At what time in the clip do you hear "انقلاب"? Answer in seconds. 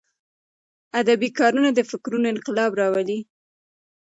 2.33-2.71